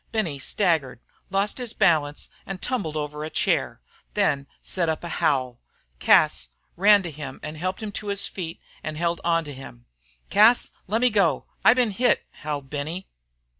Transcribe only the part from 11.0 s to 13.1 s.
go. I ben hit," howled Benny.